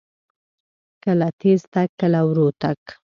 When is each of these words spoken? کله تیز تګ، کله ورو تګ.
کله 1.03 1.27
تیز 1.39 1.61
تګ، 1.73 1.89
کله 1.99 2.19
ورو 2.27 2.47
تګ. 2.61 2.79